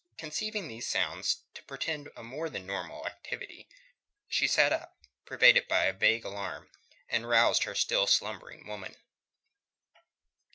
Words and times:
Conceiving 0.17 0.67
these 0.67 0.87
sounds 0.87 1.43
to 1.53 1.61
portend 1.61 2.09
a 2.15 2.23
more 2.23 2.49
than 2.49 2.65
normal 2.65 3.05
activity, 3.05 3.69
she 4.27 4.47
sat 4.47 4.73
up, 4.73 4.97
pervaded 5.25 5.67
by 5.67 5.83
a 5.85 5.93
vague 5.93 6.25
alarm, 6.25 6.71
and 7.07 7.29
roused 7.29 7.65
her 7.65 7.75
still 7.75 8.07
slumbering 8.07 8.65
woman. 8.65 8.95